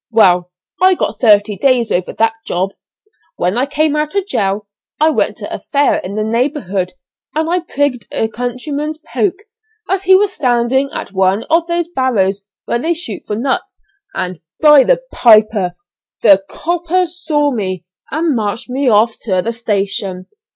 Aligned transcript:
Well, 0.09 0.49
I 0.81 0.95
got 0.95 1.19
thirty 1.19 1.55
days 1.57 1.91
over 1.91 2.11
that 2.13 2.33
job. 2.43 2.71
When 3.35 3.55
I 3.55 3.67
came 3.67 3.95
out 3.95 4.15
of 4.15 4.25
jail 4.25 4.67
I 4.99 5.11
went 5.11 5.37
to 5.37 5.53
a 5.53 5.59
fair 5.59 5.97
in 5.97 6.15
the 6.15 6.23
neighbourhood, 6.23 6.93
and 7.35 7.47
I 7.47 7.59
prigged 7.59 8.07
a 8.11 8.27
countryman's 8.27 8.97
'poke' 8.97 9.43
as 9.87 10.05
he 10.05 10.15
was 10.15 10.33
standing 10.33 10.89
at 10.91 11.11
one 11.11 11.43
of 11.51 11.67
those 11.67 11.87
barrows 11.87 12.43
where 12.65 12.79
they 12.79 12.95
shoot 12.95 13.27
for 13.27 13.35
nuts; 13.35 13.83
and, 14.15 14.39
by 14.59 14.83
the 14.83 15.03
piper! 15.11 15.75
the 16.23 16.43
'copper' 16.49 17.05
saw 17.05 17.51
me 17.51 17.85
and 18.09 18.35
marched 18.35 18.71
me 18.71 18.89
off 18.89 19.17
to 19.21 19.43
the 19.43 19.53
station. 19.53 20.25